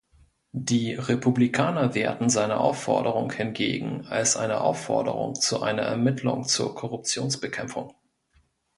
[0.57, 7.93] Die Republikaner werten seine Aufforderung hingegen als eine Aufforderung zu einer Ermittlung zur Korruptionsbekämpfung.